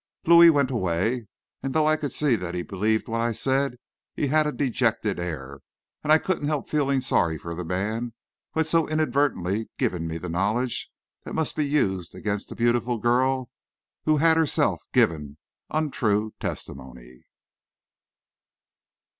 Louis 0.25 0.49
went 0.49 0.71
away, 0.71 1.27
and 1.61 1.75
though 1.75 1.85
I 1.85 1.95
could 1.95 2.11
see 2.11 2.35
that 2.35 2.55
he 2.55 2.63
believed 2.63 3.07
what 3.07 3.21
I 3.21 3.33
said, 3.33 3.77
he 4.15 4.25
had 4.25 4.47
a 4.47 4.51
dejected 4.51 5.19
air, 5.19 5.59
and 6.03 6.11
I 6.11 6.17
couldn't 6.17 6.47
help 6.47 6.67
feeling 6.67 7.01
sorry 7.01 7.37
for 7.37 7.53
the 7.53 7.63
man 7.63 8.13
who 8.53 8.61
had 8.61 8.65
so 8.65 8.87
inadvertently 8.87 9.69
given 9.77 10.07
me 10.07 10.17
the 10.17 10.27
knowledge 10.27 10.89
that 11.23 11.35
must 11.35 11.55
be 11.55 11.67
used 11.69 12.15
against 12.15 12.49
the 12.49 12.55
beautiful 12.55 12.97
girl 12.97 13.51
who 14.05 14.17
had 14.17 14.37
herself 14.37 14.81
given 14.91 15.37
untrue 15.69 16.33
testimony. 16.39 17.21